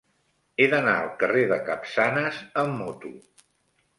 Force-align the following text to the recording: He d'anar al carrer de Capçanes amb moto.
He 0.59 0.65
d'anar 0.71 0.93
al 1.01 1.09
carrer 1.23 1.43
de 1.51 1.59
Capçanes 1.69 2.39
amb 2.63 2.75
moto. 2.81 3.15